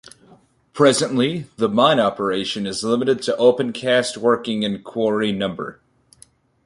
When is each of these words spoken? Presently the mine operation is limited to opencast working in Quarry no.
Presently 0.73 1.45
the 1.57 1.69
mine 1.69 1.99
operation 1.99 2.65
is 2.65 2.83
limited 2.83 3.21
to 3.21 3.33
opencast 3.33 4.17
working 4.17 4.63
in 4.63 4.81
Quarry 4.81 5.31
no. 5.31 5.75